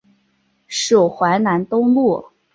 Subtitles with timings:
[0.67, 2.25] 属淮南东路。